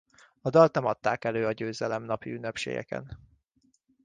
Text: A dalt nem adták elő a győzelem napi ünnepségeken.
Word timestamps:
A 0.41 0.49
dalt 0.49 0.73
nem 0.73 0.85
adták 0.85 1.23
elő 1.25 1.45
a 1.45 1.51
győzelem 1.51 2.03
napi 2.03 2.31
ünnepségeken. 2.31 3.17